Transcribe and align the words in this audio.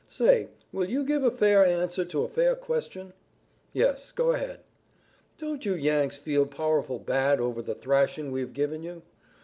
Say, 0.07 0.47
will 0.71 0.89
you 0.89 1.03
give 1.03 1.23
a 1.23 1.29
fair 1.29 1.63
answer 1.63 2.03
to 2.05 2.23
a 2.23 2.27
fair 2.27 2.55
question?" 2.55 3.13
"Yes, 3.71 4.11
go 4.11 4.31
ahead." 4.31 4.61
"Don't 5.37 5.63
you 5.63 5.75
Yanks 5.75 6.17
feel 6.17 6.47
powerful 6.47 6.97
bad 6.97 7.39
over 7.39 7.61
the 7.61 7.75
thrashing 7.75 8.31
we've 8.31 8.51
given 8.53 8.81
you?" 8.81 9.03